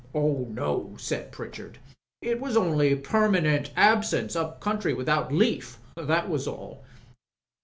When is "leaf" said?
5.31-5.77